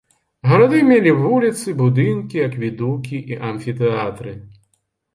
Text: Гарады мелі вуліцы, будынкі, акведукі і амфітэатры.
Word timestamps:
Гарады 0.51 0.79
мелі 0.91 1.11
вуліцы, 1.19 1.75
будынкі, 1.83 2.43
акведукі 2.49 3.23
і 3.35 3.41
амфітэатры. 3.53 4.39